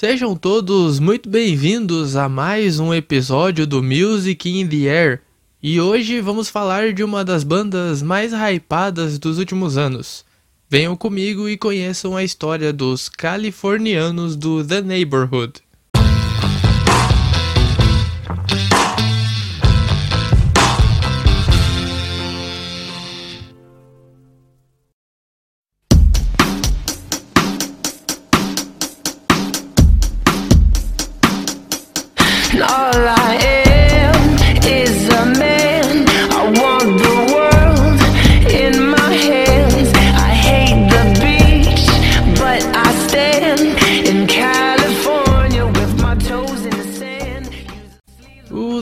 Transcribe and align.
Sejam 0.00 0.34
todos 0.34 0.98
muito 0.98 1.28
bem-vindos 1.28 2.16
a 2.16 2.26
mais 2.26 2.80
um 2.80 2.94
episódio 2.94 3.66
do 3.66 3.82
Music 3.82 4.48
in 4.48 4.66
the 4.66 4.88
Air. 4.88 5.20
E 5.62 5.78
hoje 5.78 6.22
vamos 6.22 6.48
falar 6.48 6.94
de 6.94 7.04
uma 7.04 7.22
das 7.22 7.44
bandas 7.44 8.00
mais 8.00 8.32
hypadas 8.32 9.18
dos 9.18 9.36
últimos 9.36 9.76
anos. 9.76 10.24
Venham 10.70 10.96
comigo 10.96 11.46
e 11.50 11.58
conheçam 11.58 12.16
a 12.16 12.24
história 12.24 12.72
dos 12.72 13.10
californianos 13.10 14.36
do 14.36 14.64
The 14.64 14.80
Neighborhood. 14.80 15.60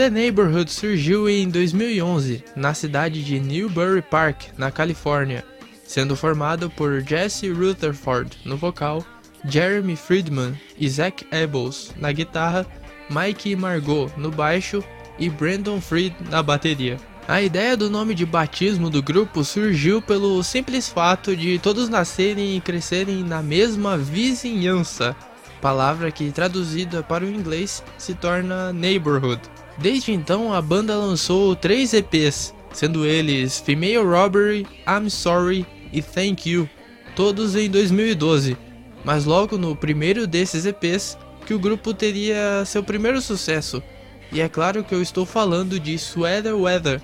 The 0.00 0.08
Neighborhood 0.08 0.72
surgiu 0.72 1.28
em 1.28 1.50
2011 1.50 2.42
na 2.56 2.72
cidade 2.72 3.22
de 3.22 3.38
Newbury 3.38 4.00
Park, 4.00 4.46
na 4.56 4.70
Califórnia, 4.70 5.44
sendo 5.84 6.16
formado 6.16 6.70
por 6.70 7.02
Jesse 7.02 7.50
Rutherford 7.50 8.38
no 8.46 8.56
vocal, 8.56 9.04
Jeremy 9.44 9.96
Friedman 9.96 10.58
e 10.78 10.88
Zach 10.88 11.26
Ebels 11.30 11.92
na 11.98 12.10
guitarra, 12.12 12.66
Mike 13.10 13.54
Margot 13.56 14.10
no 14.16 14.30
baixo 14.30 14.82
e 15.18 15.28
Brandon 15.28 15.80
Fried 15.80 16.14
na 16.30 16.42
bateria. 16.42 16.96
A 17.28 17.42
ideia 17.42 17.76
do 17.76 17.90
nome 17.90 18.14
de 18.14 18.24
batismo 18.24 18.90
do 18.90 19.02
grupo 19.02 19.44
surgiu 19.44 20.00
pelo 20.00 20.42
simples 20.42 20.88
fato 20.88 21.36
de 21.36 21.58
todos 21.58 21.88
nascerem 21.88 22.56
e 22.56 22.60
crescerem 22.60 23.22
na 23.22 23.42
mesma 23.42 23.96
vizinhança, 23.96 25.14
palavra 25.60 26.10
que 26.10 26.32
traduzida 26.32 27.02
para 27.02 27.24
o 27.24 27.30
inglês 27.30 27.84
se 27.98 28.14
torna 28.14 28.72
neighborhood. 28.72 29.40
Desde 29.78 30.12
então, 30.12 30.52
a 30.52 30.60
banda 30.60 30.96
lançou 30.96 31.54
três 31.54 31.94
EPs, 31.94 32.54
sendo 32.72 33.06
eles 33.06 33.60
Female 33.60 34.04
Robbery, 34.04 34.66
I'm 34.88 35.08
Sorry 35.08 35.64
e 35.92 36.02
Thank 36.02 36.50
You, 36.50 36.68
todos 37.14 37.54
em 37.54 37.70
2012. 37.70 38.56
Mas 39.04 39.24
logo 39.24 39.56
no 39.56 39.76
primeiro 39.76 40.26
desses 40.26 40.66
EPs, 40.66 41.16
que 41.50 41.54
o 41.54 41.58
grupo 41.58 41.92
teria 41.92 42.64
seu 42.64 42.80
primeiro 42.80 43.20
sucesso. 43.20 43.82
E 44.30 44.40
é 44.40 44.48
claro 44.48 44.84
que 44.84 44.94
eu 44.94 45.02
estou 45.02 45.26
falando 45.26 45.80
de 45.80 45.98
Sweater 45.98 46.56
Weather, 46.56 47.02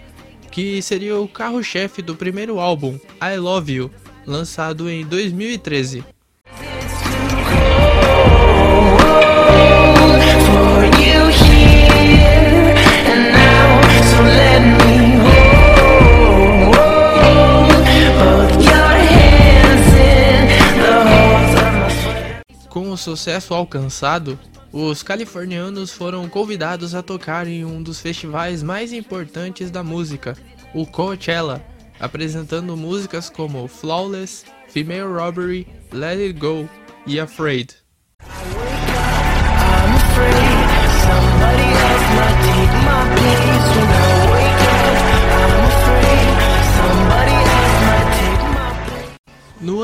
que 0.53 0.81
seria 0.81 1.19
o 1.19 1.27
carro-chefe 1.27 2.01
do 2.01 2.15
primeiro 2.15 2.61
álbum, 2.61 2.97
I 3.21 3.37
Love 3.39 3.73
You, 3.73 3.91
lançado 4.25 4.89
em 4.89 5.05
2013. 5.05 6.05
Sucesso 23.07 23.55
alcançado, 23.55 24.37
os 24.73 25.01
californianos 25.01 25.93
foram 25.93 26.29
convidados 26.29 26.93
a 26.93 27.05
tocar 27.05 27.47
em 27.47 27.65
um 27.65 27.81
dos 27.81 28.01
festivais 28.01 28.65
mais 28.65 28.93
importantes 28.93 29.71
da 29.71 29.81
música, 29.85 30.37
o 30.75 30.85
Coachella, 30.85 31.65
apresentando 32.01 32.77
músicas 32.77 33.31
como 33.31 33.69
Flawless, 33.69 34.45
Female 34.67 35.07
Robbery, 35.07 35.69
Let 35.93 36.19
It 36.19 36.33
Go 36.33 36.69
e 37.07 37.21
Afraid. 37.21 37.77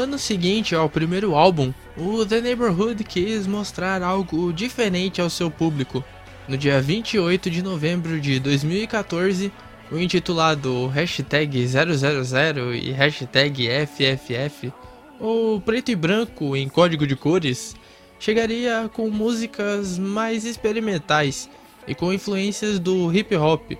Ano 0.02 0.18
seguinte 0.18 0.74
ao 0.74 0.90
primeiro 0.90 1.36
álbum, 1.36 1.72
o 1.96 2.26
The 2.26 2.40
Neighborhood 2.40 3.04
quis 3.04 3.46
mostrar 3.46 4.02
algo 4.02 4.52
diferente 4.52 5.20
ao 5.20 5.30
seu 5.30 5.48
público. 5.48 6.04
No 6.48 6.56
dia 6.56 6.82
28 6.82 7.48
de 7.48 7.62
novembro 7.62 8.20
de 8.20 8.40
2014, 8.40 9.52
o 9.92 9.98
intitulado 9.98 10.88
Hashtag 10.88 11.68
000 11.68 12.74
e 12.74 13.86
FFF, 13.86 14.72
ou 15.20 15.60
preto 15.60 15.92
e 15.92 15.94
branco 15.94 16.56
em 16.56 16.68
código 16.68 17.06
de 17.06 17.14
cores, 17.14 17.76
chegaria 18.18 18.90
com 18.92 19.08
músicas 19.08 19.98
mais 19.98 20.44
experimentais 20.44 21.48
e 21.86 21.94
com 21.94 22.12
influências 22.12 22.80
do 22.80 23.12
hip 23.12 23.36
hop, 23.36 23.70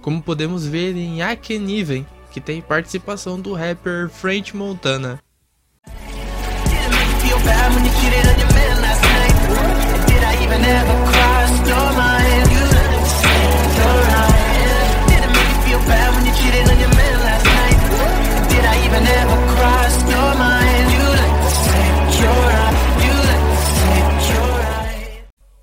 como 0.00 0.22
podemos 0.22 0.64
ver 0.64 0.96
em 0.96 1.22
I 1.22 1.36
Can 1.36 1.68
Even, 1.68 2.06
que 2.30 2.40
tem 2.40 2.62
participação 2.62 3.40
do 3.40 3.52
rapper 3.52 4.08
French 4.08 4.56
Montana. 4.56 5.20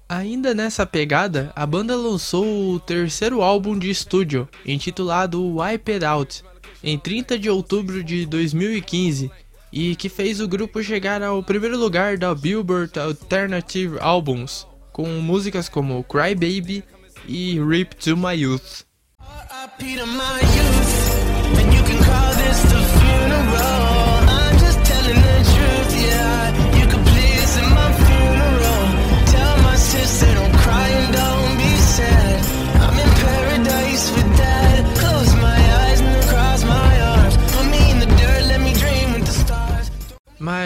Ainda 0.10 0.54
nessa 0.54 0.86
pegada, 0.86 1.52
a 1.56 1.66
banda 1.66 1.96
lançou 1.96 2.74
o 2.74 2.80
terceiro 2.80 3.42
álbum 3.42 3.78
de 3.78 3.90
estúdio, 3.90 4.50
intitulado 4.66 5.58
Wipe 5.58 5.92
It 5.94 6.06
Out, 6.06 6.44
em 6.84 6.98
30 6.98 7.38
de 7.38 7.50
outubro 7.50 8.04
de 8.04 8.26
2015, 8.26 9.32
e 9.72 9.96
que 9.96 10.10
fez 10.10 10.40
o 10.40 10.48
grupo 10.48 10.84
chegar 10.84 11.22
ao 11.22 11.44
primeiro 11.44 11.78
lugar 11.78 12.18
da 12.18 12.34
Billboard 12.34 13.00
Alternative 13.00 13.98
Albums, 14.00 14.68
com 14.92 15.08
músicas 15.08 15.70
como 15.70 16.04
Cry 16.04 16.34
Baby 16.34 16.84
e 17.28 17.60
Rip 17.60 17.96
to 17.96 18.18
My 18.18 18.34
Youth. 18.36 18.84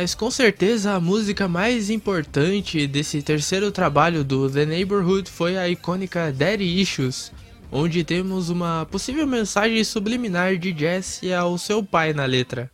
Mas 0.03 0.14
com 0.14 0.30
certeza 0.30 0.96
a 0.96 1.00
música 1.00 1.47
mais 1.47 1.90
importante 1.90 2.86
desse 2.86 3.22
terceiro 3.22 3.72
trabalho 3.72 4.22
do 4.22 4.50
The 4.50 4.66
Neighborhood 4.66 5.31
foi 5.31 5.58
a 5.58 5.69
icônica 5.69 6.30
Daddy 6.30 6.81
Issues, 6.81 7.31
onde 7.72 8.03
temos 8.03 8.50
uma 8.50 8.86
possível 8.91 9.25
mensagem 9.25 9.81
subliminar 9.81 10.58
de 10.58 10.78
Jesse 10.78 11.34
ao 11.34 11.58
seu 11.58 11.81
pai 11.81 12.12
na 12.12 12.25
letra. 12.25 12.69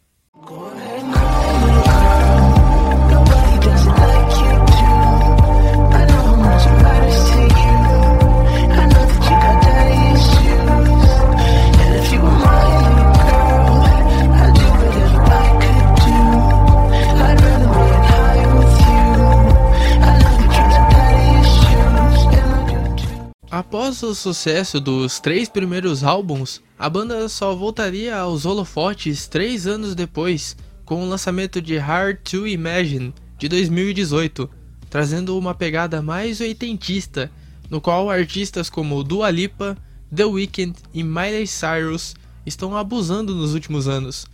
Após 23.59 24.02
o 24.03 24.16
sucesso 24.16 24.79
dos 24.79 25.20
três 25.20 25.50
primeiros 25.50 26.02
álbuns, 26.02 26.61
a 26.78 26.90
banda 26.90 27.28
só 27.28 27.53
voltaria 27.53 28.17
aos 28.17 28.46
holofotes 28.46 29.28
três 29.28 29.67
anos 29.67 29.94
depois, 29.94 30.56
com 30.85 31.03
o 31.03 31.09
lançamento 31.09 31.61
de 31.61 31.76
Hard 31.78 32.20
to 32.20 32.47
Imagine 32.47 33.14
de 33.38 33.50
2018, 33.50 34.50
trazendo 34.90 35.38
uma 35.38 35.53
pegada 35.53 36.02
mais 36.02 36.40
oitentista, 36.40 37.29
no 37.70 37.82
qual 37.82 38.09
artistas 38.09 38.70
como 38.70 39.03
Dua 39.03 39.29
Lipa, 39.29 39.78
The 40.16 40.23
Weeknd 40.23 40.79
e 40.94 41.03
Miley 41.03 41.46
Cyrus 41.46 42.16
estão 42.46 42.78
abusando 42.78 43.35
nos 43.35 43.53
últimos 43.53 43.90
anos, 43.90 44.26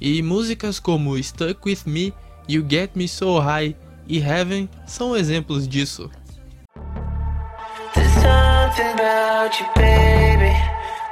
e 0.00 0.20
músicas 0.22 0.80
como 0.80 1.22
Stuck 1.22 1.60
With 1.66 1.82
Me, 1.86 2.12
You 2.48 2.66
Get 2.68 2.90
Me 2.96 3.06
So 3.06 3.38
High 3.38 3.76
e 4.08 4.18
Heaven 4.18 4.68
são 4.88 5.16
exemplos 5.16 5.68
disso. 5.68 6.10
Something 8.82 8.98
about 8.98 9.60
you, 9.60 9.66
baby. 9.76 10.56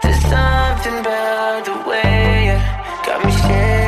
There's 0.02 0.20
something 0.22 0.99
about 0.99 1.64
the 1.64 1.88
way 1.88 2.46
you 2.46 3.06
got 3.06 3.25
me 3.25 3.31
shaking 3.31 3.79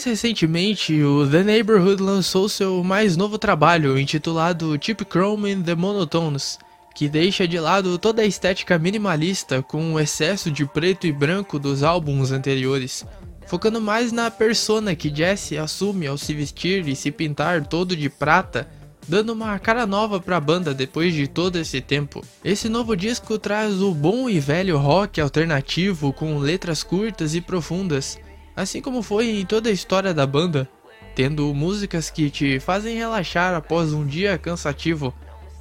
Mais 0.00 0.18
recentemente, 0.18 1.02
o 1.02 1.28
The 1.28 1.42
Neighborhood 1.42 2.02
lançou 2.02 2.48
seu 2.48 2.82
mais 2.82 3.18
novo 3.18 3.36
trabalho, 3.36 3.98
intitulado 3.98 4.78
Cheap 4.80 5.04
Chrome 5.04 5.52
and 5.52 5.60
the 5.60 5.74
Monotones, 5.74 6.58
que 6.94 7.06
deixa 7.06 7.46
de 7.46 7.60
lado 7.60 7.98
toda 7.98 8.22
a 8.22 8.24
estética 8.24 8.78
minimalista 8.78 9.62
com 9.62 9.92
o 9.92 10.00
excesso 10.00 10.50
de 10.50 10.64
preto 10.64 11.06
e 11.06 11.12
branco 11.12 11.58
dos 11.58 11.82
álbuns 11.82 12.32
anteriores, 12.32 13.04
focando 13.46 13.78
mais 13.78 14.10
na 14.10 14.30
persona 14.30 14.94
que 14.94 15.14
Jesse 15.14 15.58
assume 15.58 16.06
ao 16.06 16.16
se 16.16 16.32
vestir 16.32 16.88
e 16.88 16.96
se 16.96 17.10
pintar 17.10 17.66
todo 17.66 17.94
de 17.94 18.08
prata, 18.08 18.66
dando 19.06 19.34
uma 19.34 19.58
cara 19.58 19.86
nova 19.86 20.18
para 20.18 20.38
a 20.38 20.40
banda 20.40 20.72
depois 20.72 21.12
de 21.12 21.28
todo 21.28 21.56
esse 21.56 21.78
tempo. 21.78 22.24
Esse 22.42 22.70
novo 22.70 22.96
disco 22.96 23.38
traz 23.38 23.82
o 23.82 23.92
bom 23.92 24.30
e 24.30 24.40
velho 24.40 24.78
rock 24.78 25.20
alternativo 25.20 26.10
com 26.10 26.38
letras 26.38 26.82
curtas 26.82 27.34
e 27.34 27.42
profundas, 27.42 28.18
assim 28.54 28.80
como 28.80 29.02
foi 29.02 29.40
em 29.40 29.46
toda 29.46 29.68
a 29.68 29.72
história 29.72 30.12
da 30.12 30.26
banda, 30.26 30.68
tendo 31.14 31.52
músicas 31.54 32.10
que 32.10 32.30
te 32.30 32.60
fazem 32.60 32.96
relaxar 32.96 33.54
após 33.54 33.92
um 33.92 34.06
dia 34.06 34.38
cansativo, 34.38 35.14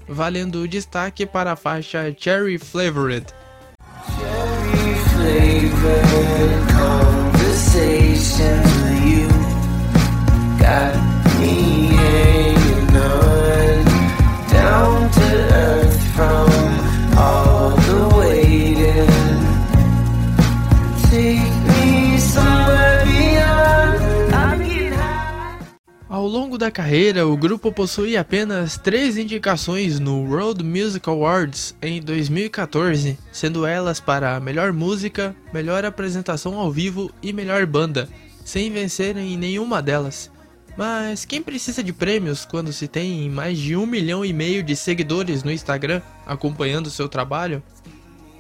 valendo 0.07 0.67
destaque 0.67 1.25
para 1.25 1.53
a 1.53 1.55
faixa 1.55 2.15
Cherry 2.17 2.57
Flavored. 2.57 3.27
Cherry 4.17 5.69
flavored 5.69 6.69
da 26.69 26.71
carreira, 26.71 27.27
o 27.27 27.35
grupo 27.35 27.71
possui 27.71 28.15
apenas 28.15 28.77
três 28.77 29.17
indicações 29.17 29.99
no 29.99 30.23
World 30.29 30.63
Music 30.63 31.09
Awards 31.09 31.75
em 31.81 31.99
2014, 31.99 33.17
sendo 33.31 33.65
elas 33.65 33.99
para 33.99 34.39
melhor 34.39 34.71
música, 34.71 35.35
melhor 35.51 35.83
apresentação 35.83 36.59
ao 36.59 36.71
vivo 36.71 37.11
e 37.23 37.33
melhor 37.33 37.65
banda, 37.65 38.07
sem 38.45 38.71
vencerem 38.71 39.33
em 39.33 39.37
nenhuma 39.37 39.81
delas. 39.81 40.29
Mas 40.77 41.25
quem 41.25 41.41
precisa 41.41 41.81
de 41.81 41.91
prêmios 41.91 42.45
quando 42.45 42.71
se 42.71 42.87
tem 42.87 43.27
mais 43.31 43.57
de 43.57 43.75
um 43.75 43.87
milhão 43.87 44.23
e 44.23 44.31
meio 44.31 44.61
de 44.61 44.75
seguidores 44.75 45.43
no 45.43 45.51
Instagram 45.51 46.03
acompanhando 46.23 46.91
seu 46.91 47.09
trabalho? 47.09 47.63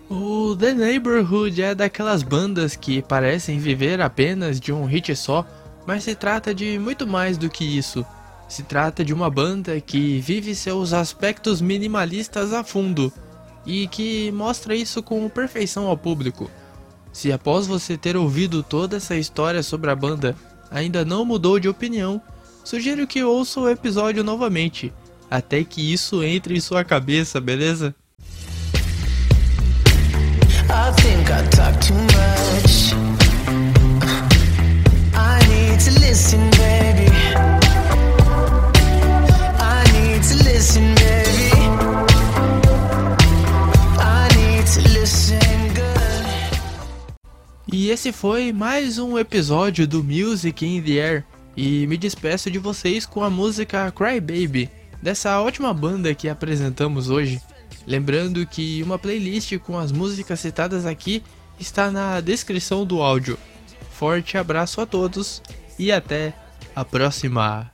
O 0.07 0.55
The 0.55 0.75
Neighborhood 0.75 1.63
é 1.63 1.73
daquelas 1.73 2.21
bandas 2.21 2.75
que 2.75 3.01
parecem 3.01 3.57
viver 3.57 3.99
apenas 3.99 4.59
de 4.59 4.71
um 4.71 4.85
hit 4.85 5.15
só, 5.15 5.43
mas 5.87 6.03
se 6.03 6.13
trata 6.13 6.53
de 6.53 6.77
muito 6.77 7.07
mais 7.07 7.35
do 7.35 7.49
que 7.49 7.65
isso. 7.65 8.05
Se 8.49 8.63
trata 8.63 9.05
de 9.05 9.13
uma 9.13 9.29
banda 9.29 9.79
que 9.79 10.19
vive 10.19 10.55
seus 10.55 10.91
aspectos 10.91 11.61
minimalistas 11.61 12.51
a 12.51 12.63
fundo 12.63 13.13
e 13.63 13.87
que 13.87 14.31
mostra 14.31 14.75
isso 14.75 15.03
com 15.03 15.29
perfeição 15.29 15.85
ao 15.85 15.95
público. 15.95 16.49
Se 17.13 17.31
após 17.31 17.67
você 17.67 17.95
ter 17.95 18.17
ouvido 18.17 18.63
toda 18.63 18.97
essa 18.97 19.15
história 19.15 19.61
sobre 19.61 19.91
a 19.91 19.95
banda 19.95 20.35
ainda 20.71 21.05
não 21.05 21.23
mudou 21.23 21.59
de 21.59 21.69
opinião, 21.69 22.19
sugiro 22.63 23.05
que 23.05 23.23
ouça 23.23 23.59
o 23.59 23.69
episódio 23.69 24.23
novamente, 24.23 24.91
até 25.29 25.63
que 25.63 25.93
isso 25.93 26.23
entre 26.23 26.57
em 26.57 26.59
sua 26.59 26.83
cabeça, 26.83 27.39
beleza? 27.39 27.95
I 30.71 32.68
esse 48.09 48.17
foi 48.17 48.51
mais 48.51 48.97
um 48.97 49.19
episódio 49.19 49.87
do 49.87 50.03
Music 50.03 50.65
in 50.65 50.81
the 50.81 50.93
Air. 50.93 51.23
E 51.55 51.85
me 51.85 51.95
despeço 51.95 52.49
de 52.49 52.57
vocês 52.57 53.05
com 53.05 53.23
a 53.23 53.29
música 53.29 53.91
Cry 53.91 54.19
Baby, 54.19 54.69
dessa 55.01 55.39
ótima 55.39 55.71
banda 55.73 56.15
que 56.15 56.27
apresentamos 56.27 57.11
hoje. 57.11 57.39
Lembrando 57.85 58.45
que 58.47 58.81
uma 58.81 58.97
playlist 58.97 59.57
com 59.59 59.77
as 59.77 59.91
músicas 59.91 60.39
citadas 60.39 60.87
aqui 60.87 61.21
está 61.59 61.91
na 61.91 62.19
descrição 62.19 62.83
do 62.83 62.99
áudio. 62.99 63.37
Forte 63.91 64.37
abraço 64.37 64.81
a 64.81 64.87
todos 64.87 65.41
e 65.77 65.91
até 65.91 66.33
a 66.75 66.83
próxima! 66.83 67.71